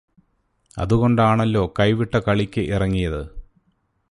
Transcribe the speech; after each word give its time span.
അതുകൊണ്ടാണല്ലോ 0.77 1.73
കൈവിട്ട 1.79 2.15
കളിയ്ക്ക് 2.17 2.61
ഇറങ്ങിയത്. 2.61 3.21